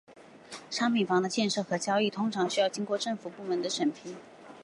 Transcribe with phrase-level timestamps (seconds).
[0.71, 4.15] 商品房的建设和交易通常需要经过政府部门的审批。